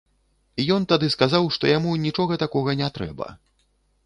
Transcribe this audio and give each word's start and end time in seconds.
Ён 0.75 0.87
тады 0.93 1.09
сказаў, 1.15 1.43
што 1.57 1.69
яму 1.77 1.93
нічога 2.07 2.41
такога 2.45 2.77
не 2.81 2.89
трэба. 2.97 3.31